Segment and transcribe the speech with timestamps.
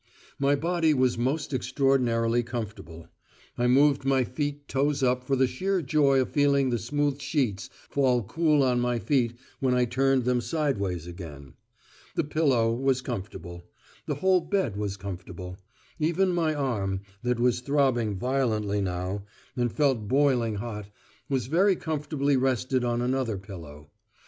[0.39, 3.05] My body was most extraordinarily comfortable.
[3.55, 7.69] I moved my feet toes up for the sheer joy of feeling the smooth sheets
[7.87, 11.53] fall cool on my feet when I turned them sideways again.
[12.15, 13.69] The pillow was comfortable;
[14.07, 15.59] the whole bed was comfortable;
[15.99, 19.25] even my arm, that was throbbing violently now,
[19.55, 20.89] and felt boiling hot,
[21.29, 23.91] was very comfortably rested on another pillow.